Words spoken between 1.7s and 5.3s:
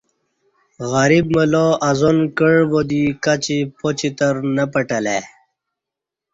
اذان کعبا دی کچی پاچترنہ پٹلہ ای